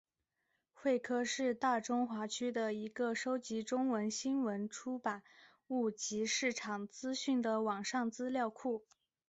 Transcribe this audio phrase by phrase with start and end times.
[0.73, 5.21] 慧科是大中华区的一个收集中文新闻出版
[5.67, 8.83] 物及市场资讯的网上资料库。